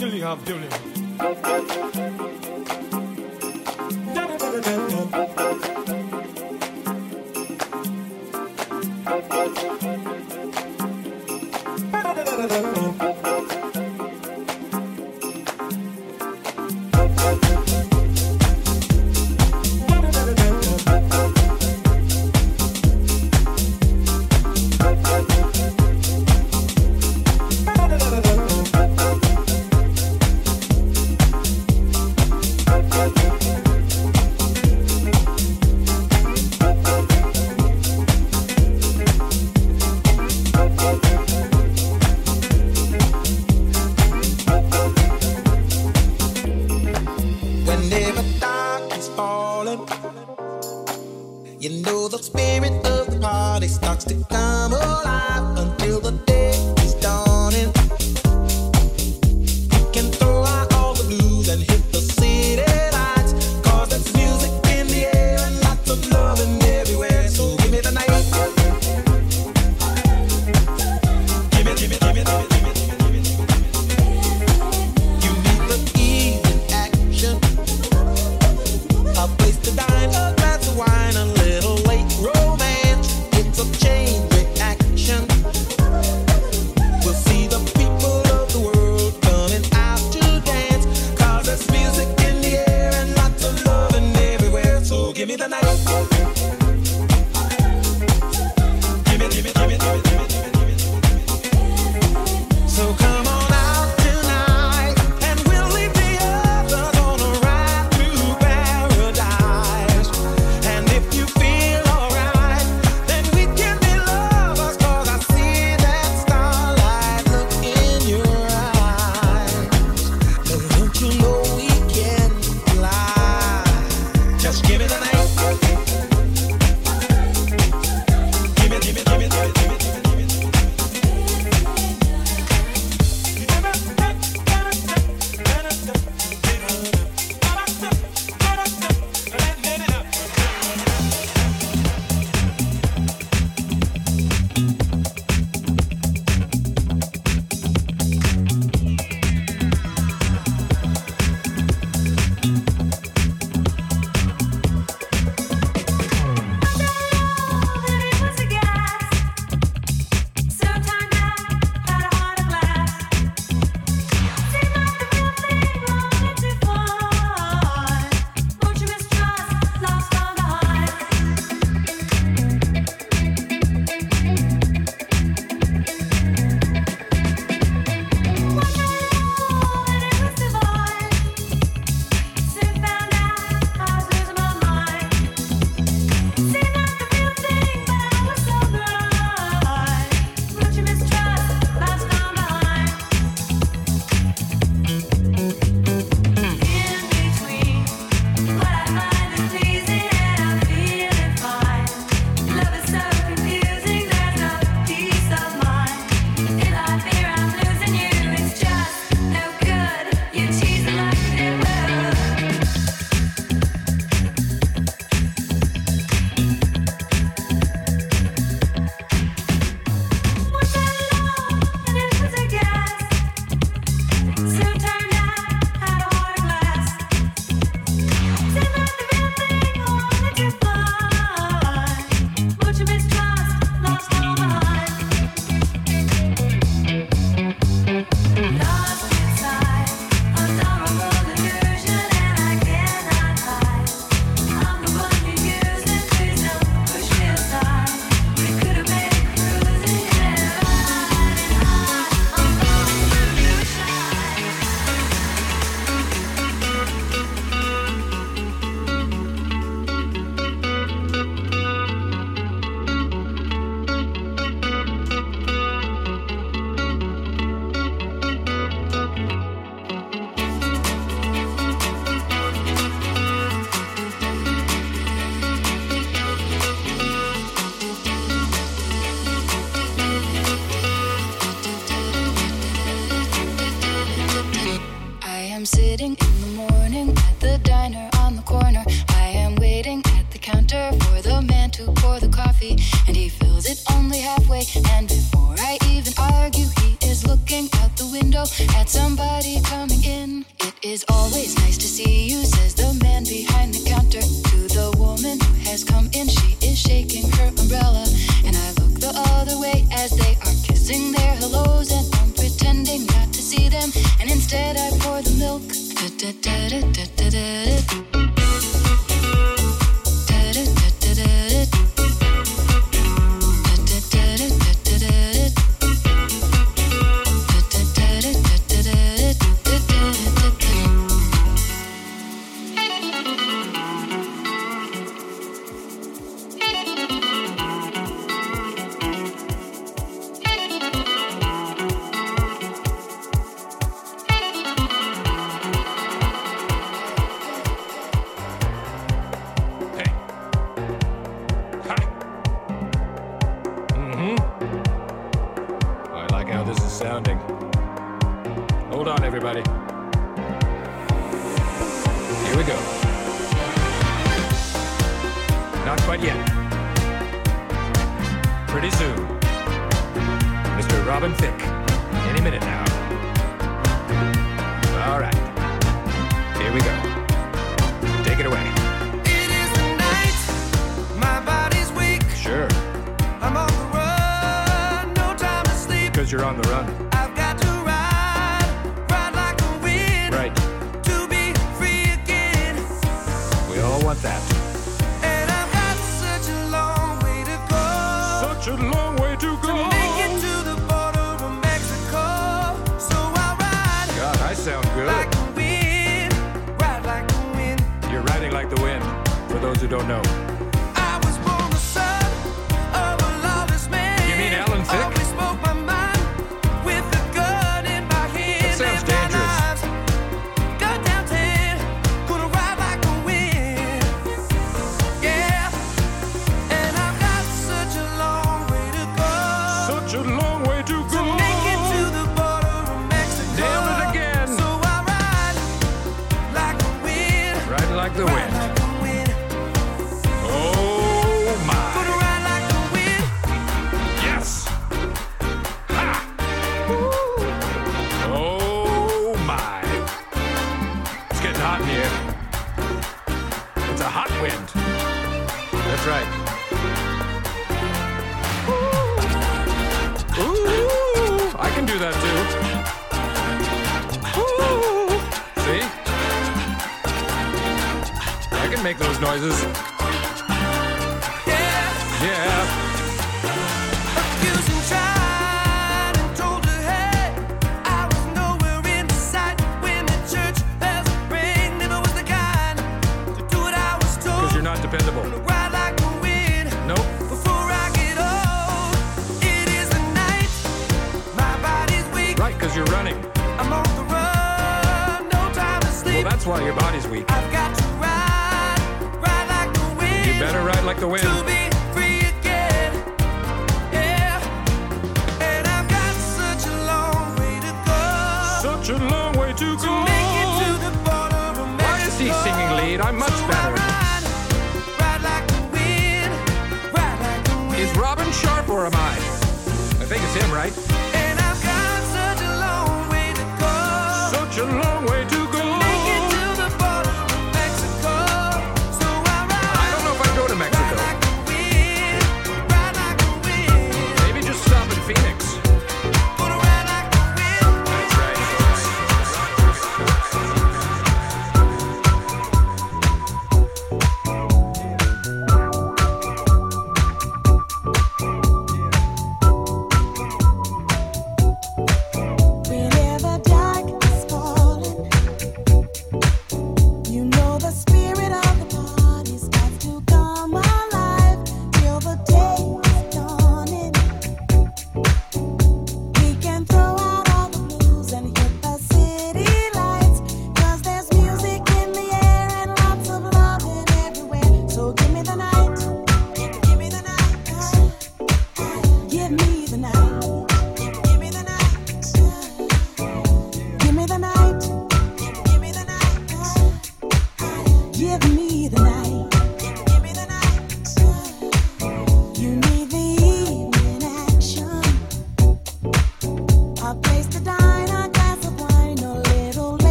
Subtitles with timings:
[0.00, 0.38] 丢脸啊！
[0.46, 0.89] 丢脸。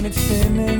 [0.00, 0.79] and it's swimming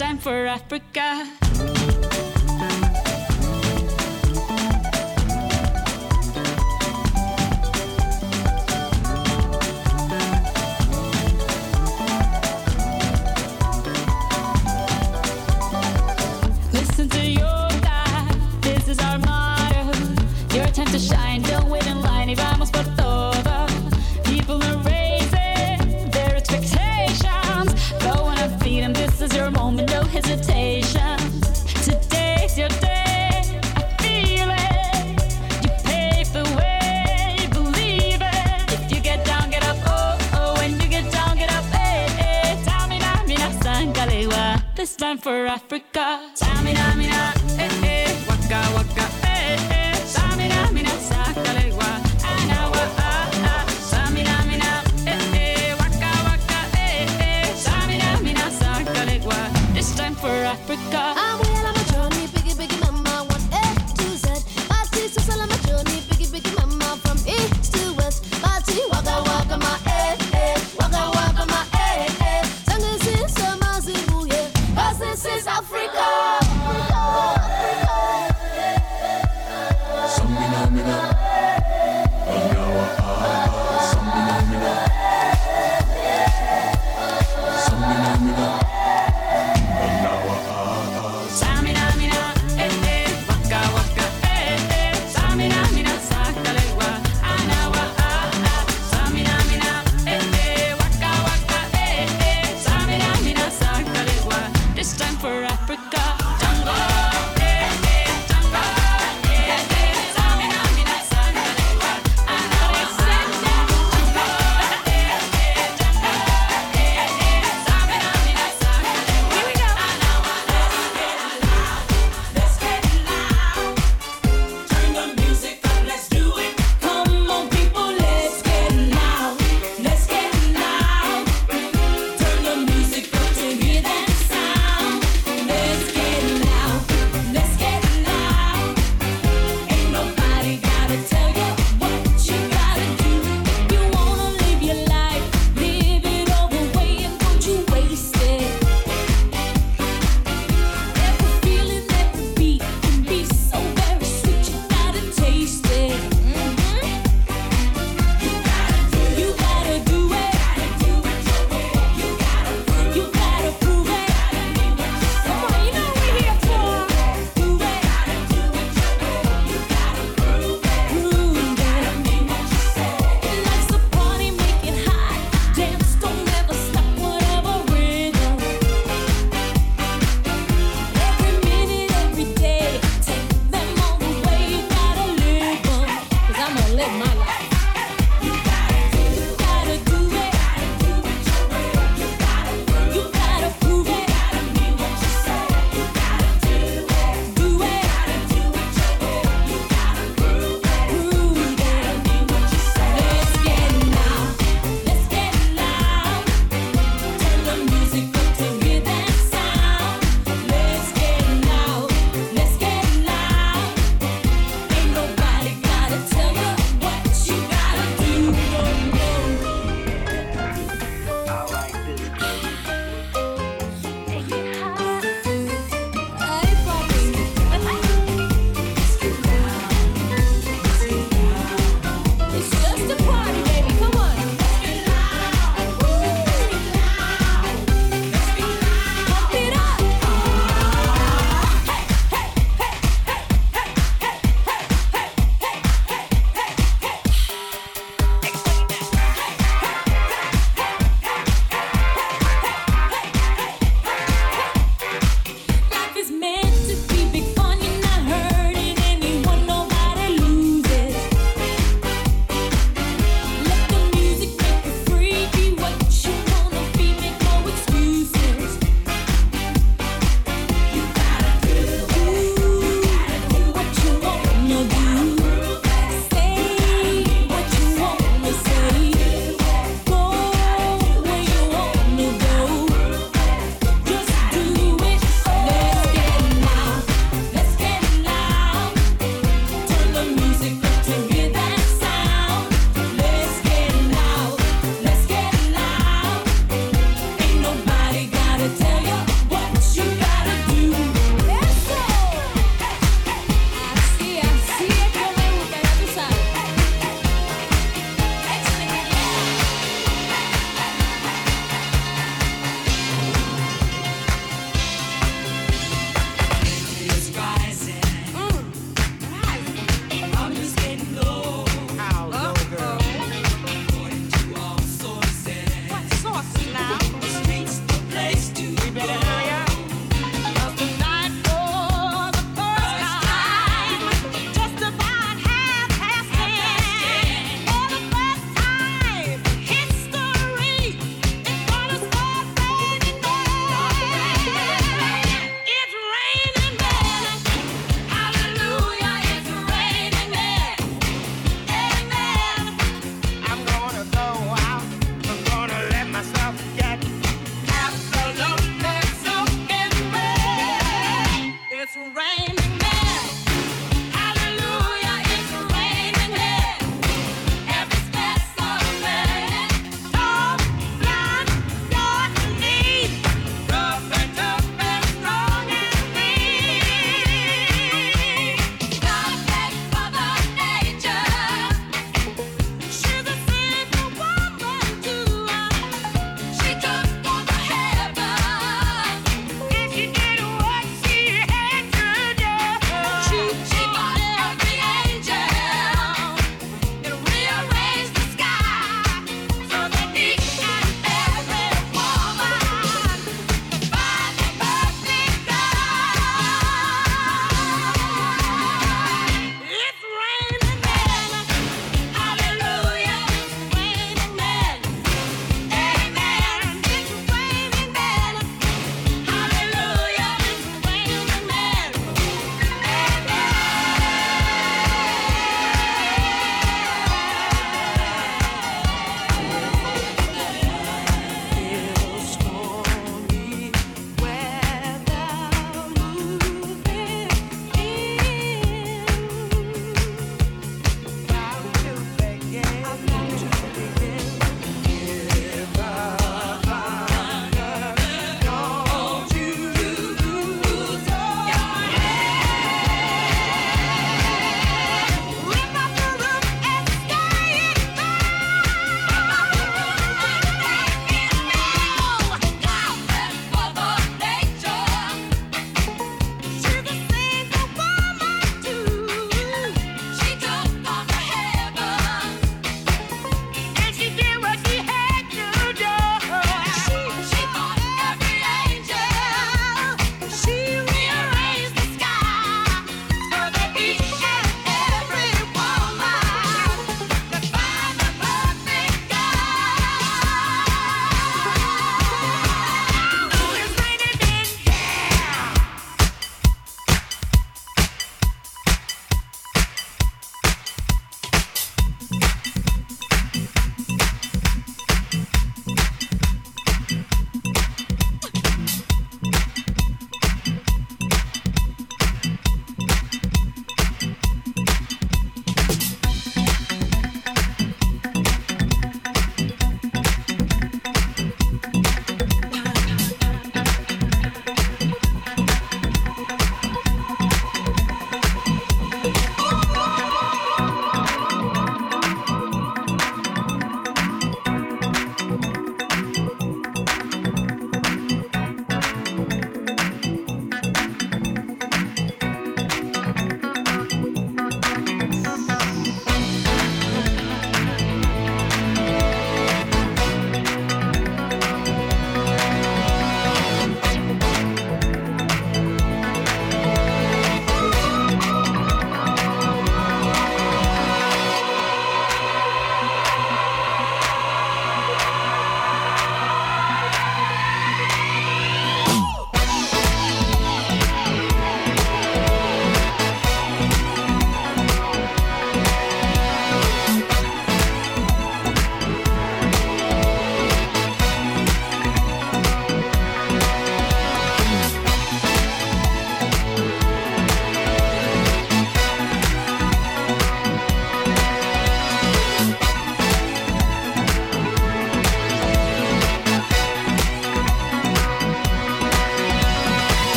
[0.00, 1.39] time for Africa.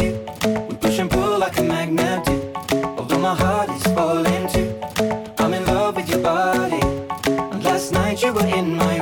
[3.95, 4.63] fall into.
[5.37, 6.81] I'm in love with your body.
[7.25, 9.00] And last night you were in my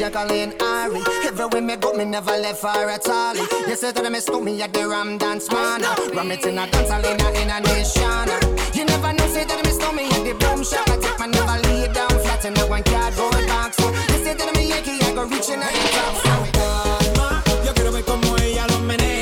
[0.00, 1.02] juggling Ari.
[1.26, 3.36] Everywhere me go, me never left for at all.
[3.68, 5.82] You say that me stole me at the Ram Dance Man.
[6.16, 8.28] Ram it in a dance hall in a, in a nation.
[8.72, 10.88] You never know, say that me stole me at the Boom Shop.
[10.88, 13.76] I take my never lay down flat in a one cardboard box.
[13.76, 16.14] So you say that me Yankee, I go reaching at the top.
[16.24, 19.19] So, calma, yo quiero ver como ella lo menea.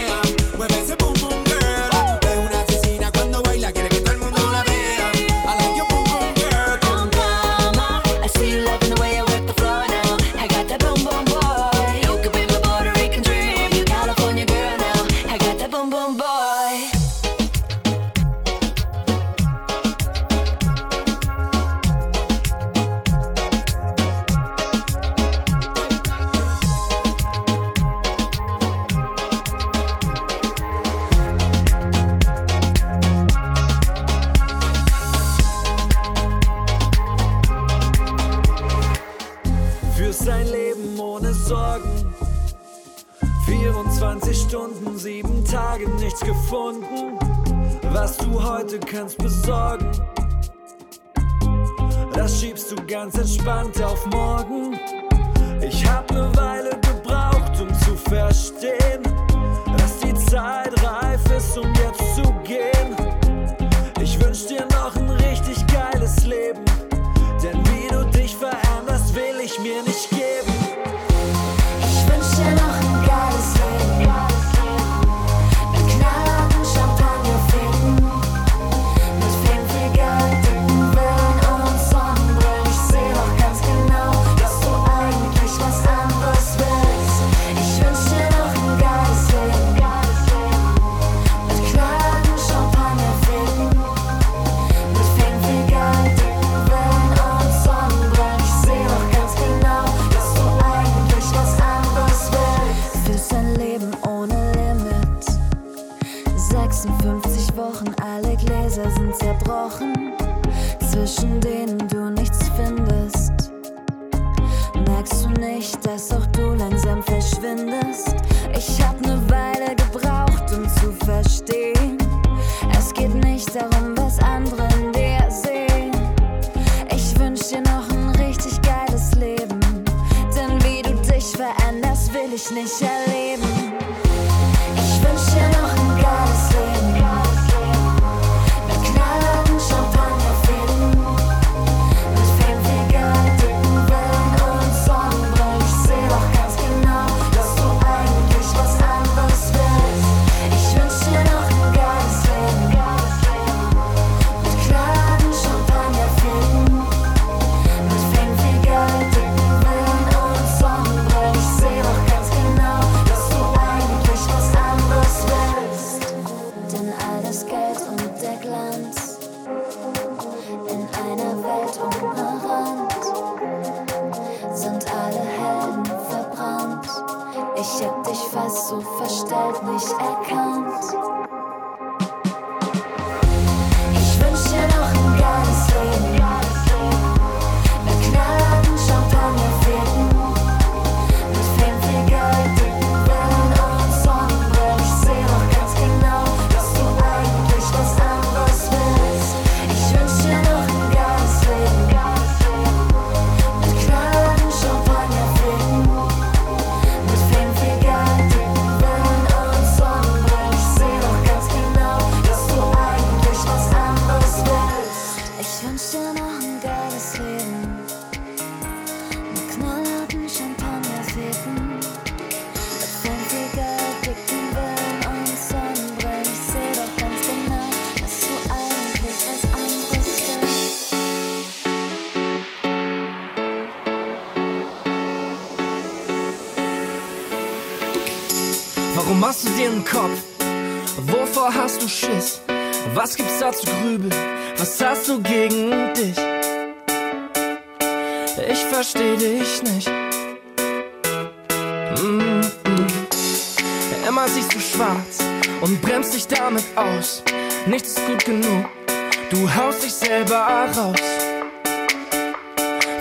[259.98, 260.96] Selber raus.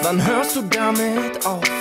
[0.01, 1.76] Wann hörst du damit auf?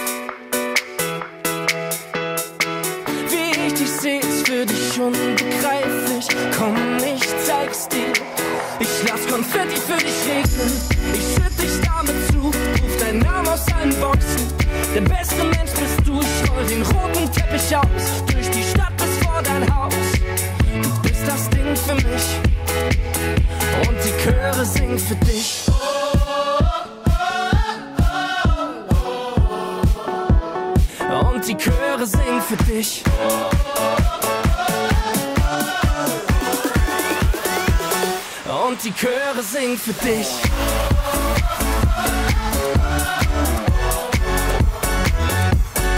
[38.77, 40.29] Und die Chöre singen für dich.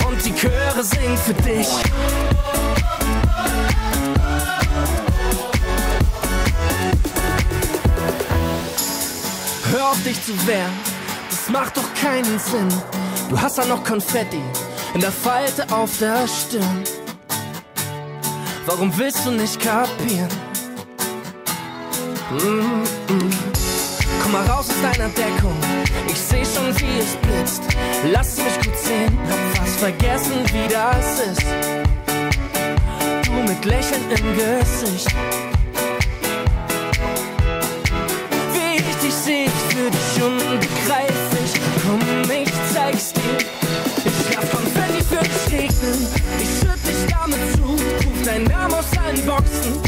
[0.06, 1.66] Und die Chöre singen für dich.
[9.72, 10.70] Hör auf dich zu wehren,
[11.30, 12.68] das macht doch keinen Sinn.
[13.28, 14.40] Du hast ja noch Konfetti
[14.94, 16.84] in der Falte auf der Stirn.
[18.66, 20.47] Warum willst du nicht kapieren?
[22.30, 23.28] Mm -mm.
[24.22, 25.56] Komm mal raus aus deiner Deckung.
[26.06, 27.62] Ich seh schon, wie es blitzt.
[28.12, 31.46] Lass mich gut sehen, hab fast vergessen, wie das ist.
[33.24, 35.08] Du mit Lächeln im Gesicht.
[38.52, 41.52] Wie ich dich seh, ich für dich unbegreiflich.
[41.82, 43.38] Komm, ich zeig's dir.
[44.04, 46.06] Ich lass Konfetti für dich regnen.
[46.42, 47.62] Ich schütt dich damit zu.
[47.62, 49.87] Ruf deinen Namen aus allen Boxen.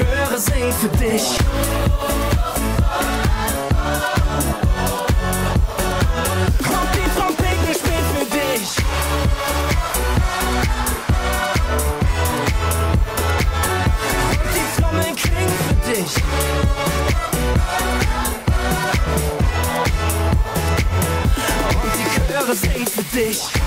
[0.00, 1.38] Chöre singen für dich.
[6.58, 8.68] Und die Trompeten spielen für dich.
[14.40, 16.12] Und die Trommeln klingen für dich.
[21.76, 23.59] Und die Chöre singen für dich.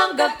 [0.00, 0.39] Longer.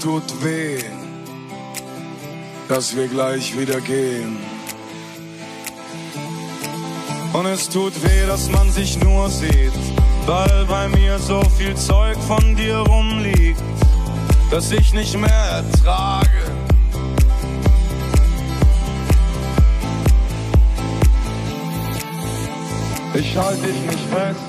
[0.00, 0.78] tut weh,
[2.68, 4.38] dass wir gleich wieder gehen.
[7.34, 9.72] Und es tut weh, dass man sich nur sieht,
[10.26, 13.62] weil bei mir so viel Zeug von dir rumliegt,
[14.50, 16.28] dass ich nicht mehr ertrage.
[23.14, 24.40] Ich halte dich nicht fest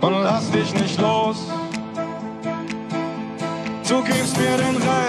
[0.00, 1.51] und lass dich nicht los.
[4.42, 5.01] Feeling like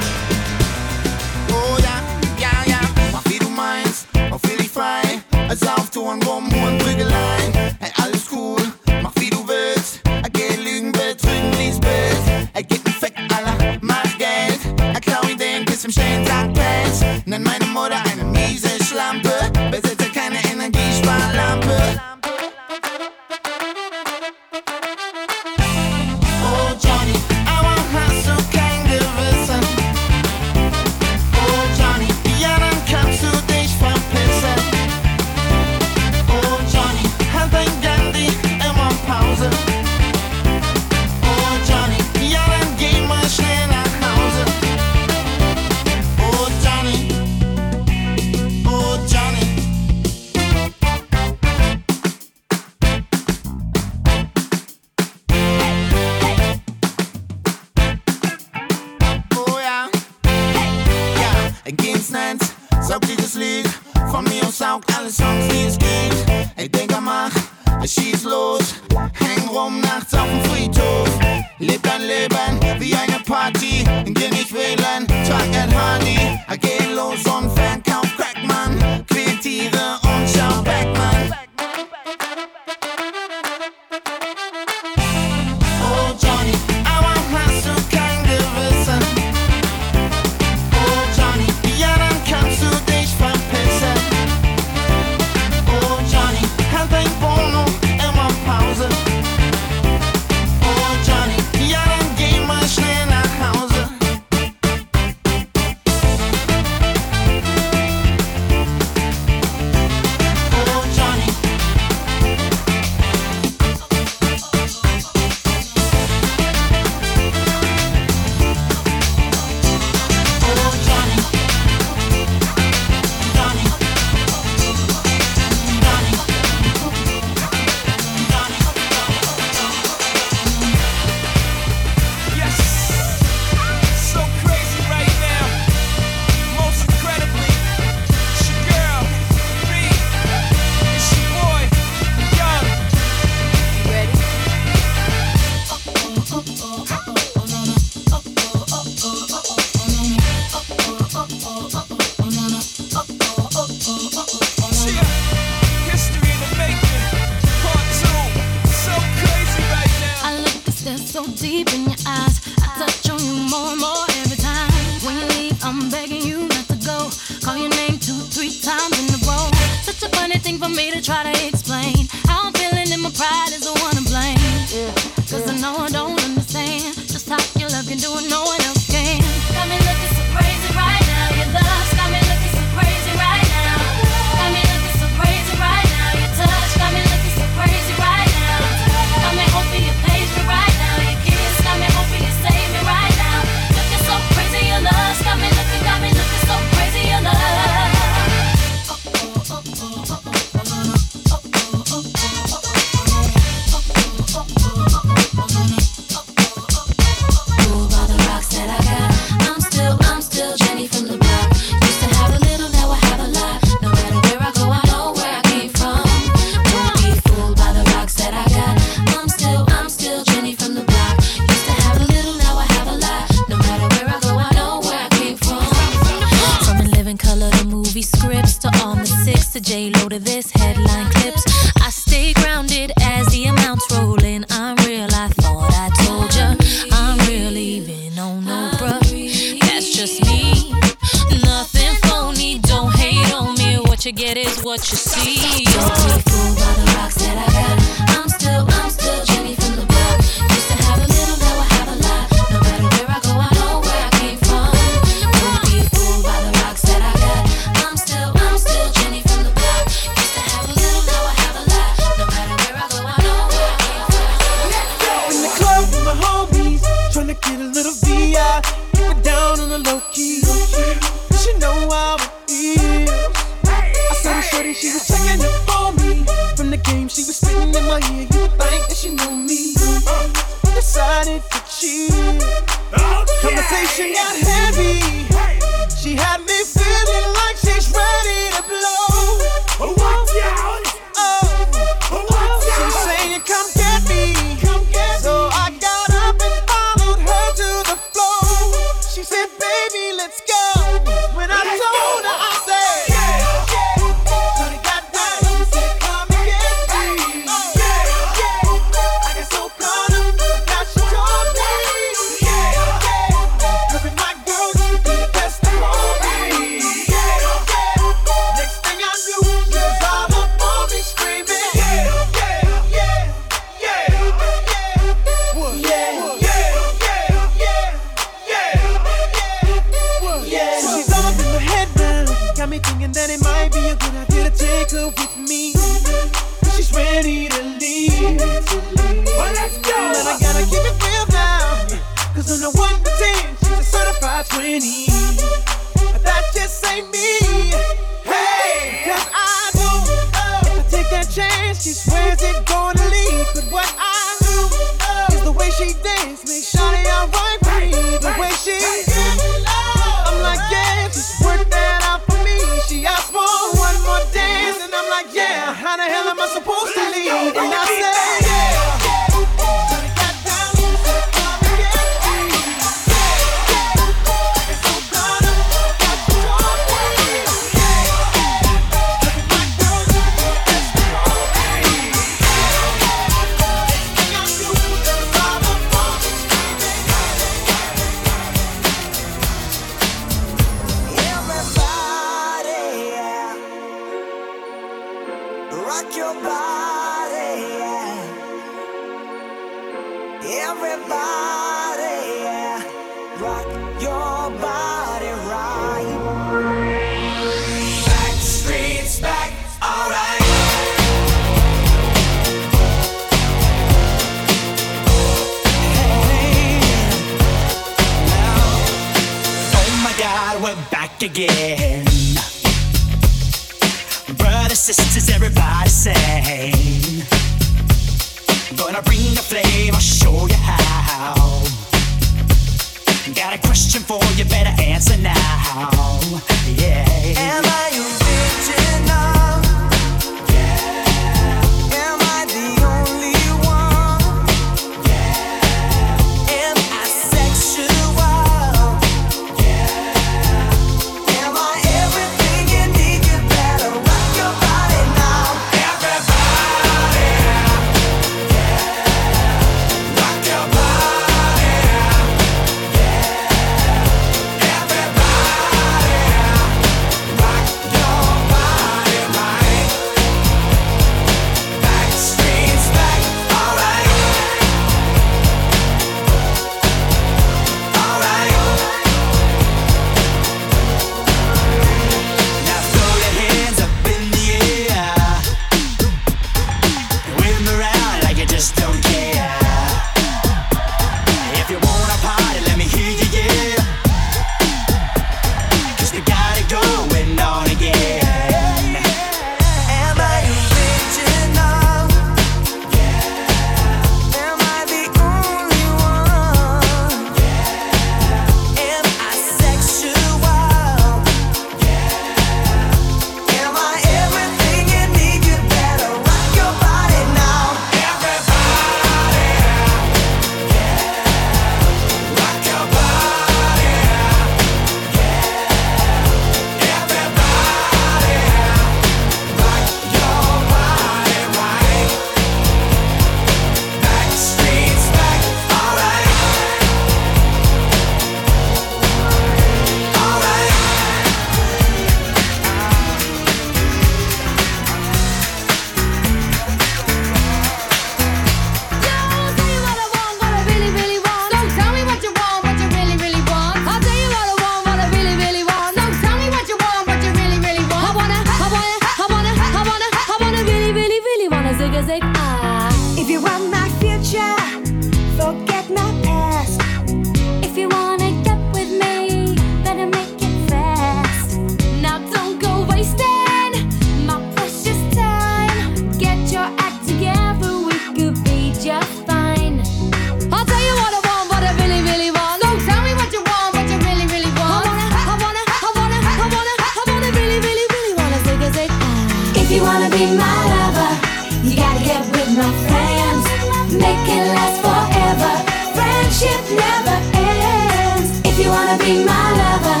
[592.56, 593.44] My friends,
[593.92, 595.52] make it last forever.
[595.92, 598.40] Friendship never ends.
[598.44, 600.00] If you wanna be my lover,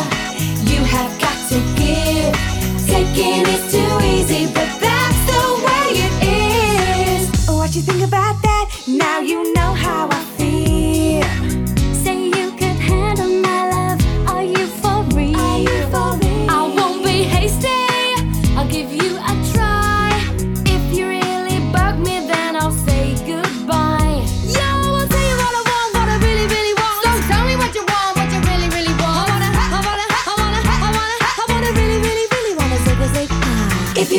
[0.70, 2.32] you have got to give.
[2.86, 3.93] Taking is to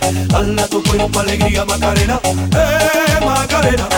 [0.00, 0.28] Buenas.
[0.28, 3.88] Dala tu cuerpo alegría Macarena, eh Macarena.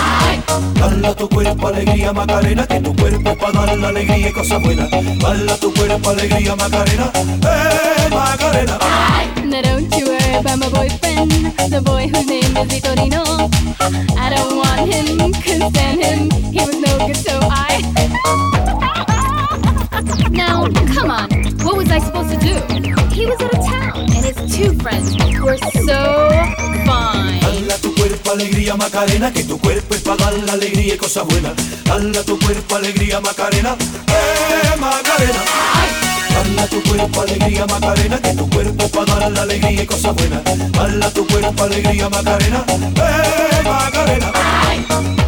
[0.75, 4.91] Dala tu cuerpo alegría Macarena, que tu cuerpo es dar la alegría y cosas buenas.
[4.91, 8.79] Dala tu cuerpo alegría Macarena, eh Macarena.
[9.45, 11.31] Now don't you worry about my boyfriend,
[11.71, 13.51] the boy whose name is Vitorino.
[14.19, 17.81] I don't want him, couldn't stand him, he was no good, so I.
[20.31, 21.31] now, come on,
[21.65, 22.55] what was I supposed to do?
[23.15, 25.17] He was out of town, and his two friends
[25.47, 25.57] were
[25.87, 26.29] so
[26.85, 27.41] fine.
[27.41, 31.25] Dala tu cuerpo alegría Macarena, que tu cuerpo es para dar la alegría y cosas
[31.27, 31.53] buenas.
[31.85, 33.77] Dala tu cuerpo alegría Macarena,
[34.09, 35.43] eh Macarena.
[36.35, 40.15] Dala tu cuerpo alegría Macarena, que tu cuerpo es para dar la alegría y cosas
[40.15, 40.43] buenas.
[40.73, 44.33] Dala tu cuerpo alegría Macarena, eh Macarena.
[44.89, 45.26] Maybe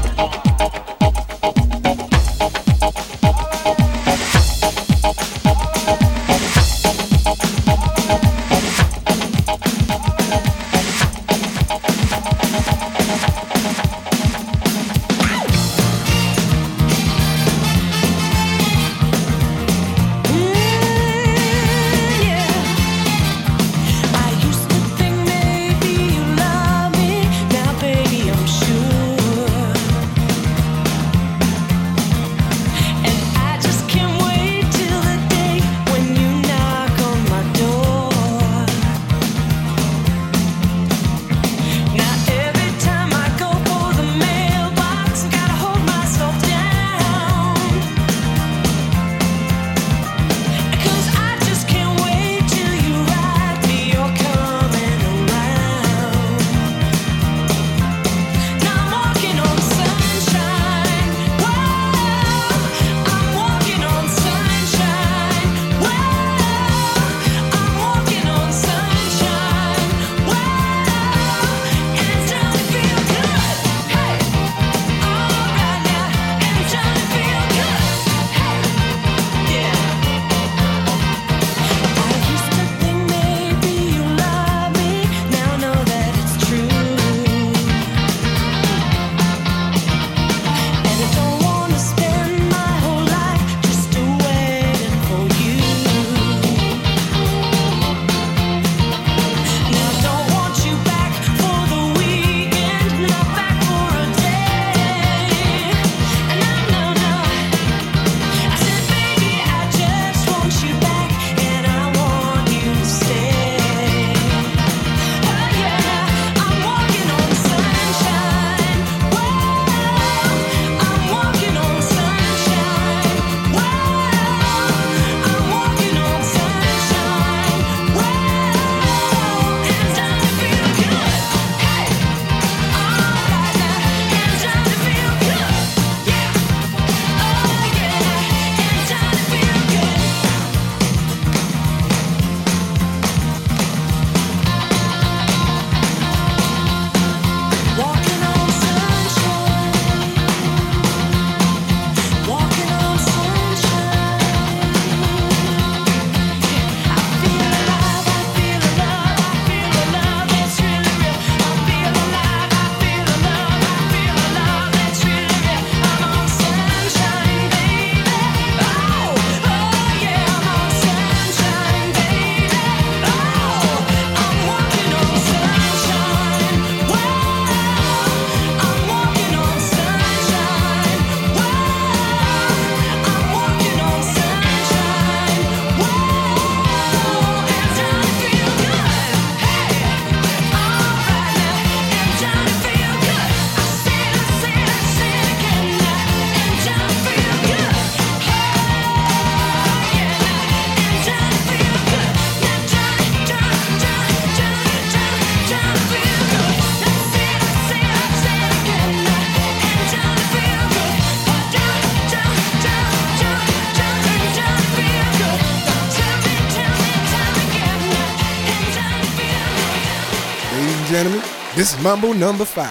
[221.58, 222.70] This is Mumble number five.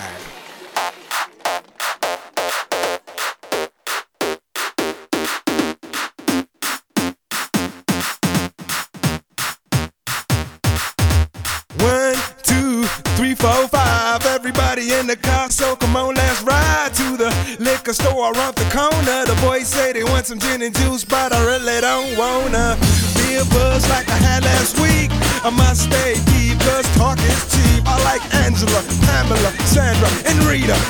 [11.81, 12.85] One, two,
[13.17, 14.25] three, four, five.
[14.25, 18.69] Everybody in the car, so come on, let's ride to the liquor store around the
[18.71, 19.25] corner.
[19.25, 22.77] The boys say they want some gin and juice, but I really don't wanna
[23.15, 25.11] be a buzz like I had last week.
[25.43, 26.06] I must stay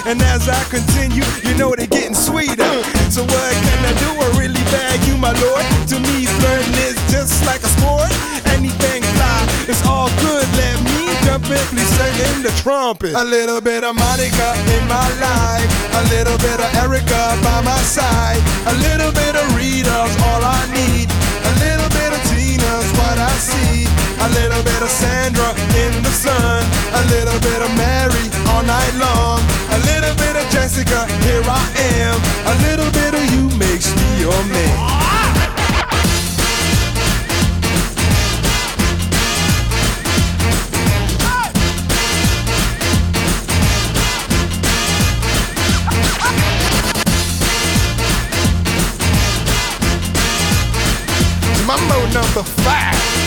[0.08, 2.74] And as I continue, you know they're getting sweeter.
[3.12, 4.08] So what can I do?
[4.16, 5.68] I really bag you, my lord.
[5.92, 8.08] To me, flirting is just like a sport.
[8.56, 10.48] Anything fly, it's all good.
[10.56, 13.20] Let me jump in, please sing in the trumpet.
[13.20, 15.68] A little bit of Monica in my life,
[16.00, 20.64] a little bit of Erica by my side, a little bit of Rita's all I
[20.72, 23.84] need, a little bit of Tina's what I see,
[24.24, 25.52] a little bit of Sandra
[25.84, 26.64] in the sun,
[26.96, 29.44] a little bit of Mary all night long,
[29.78, 31.64] a little bit of Jessica, here I
[32.02, 32.18] am,
[32.52, 34.98] a little bit of you makes me your man.
[52.14, 53.27] Number five.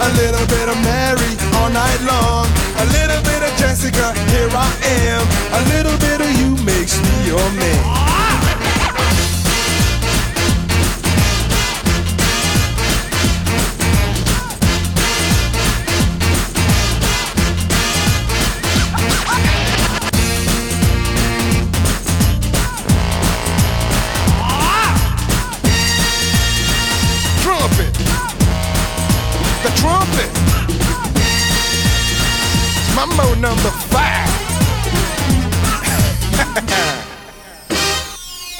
[0.00, 2.46] A little bit of Mary all night long.
[2.78, 4.70] A little bit of Jessica, here I
[5.06, 5.22] am.
[5.58, 8.07] A little bit of you makes me your man.